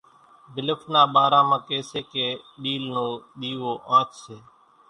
ڀلڦ 0.53 0.81
نا 0.93 1.01
ٻارا 1.13 1.41
مان 1.49 1.61
ڪي 1.67 1.79
سي 1.89 2.01
ڪي 2.11 2.25
ڏِيل 2.61 2.83
نو 2.93 3.05
ۮيوو 3.39 3.71
آنڇ 3.95 4.09
سي۔ 4.21 4.35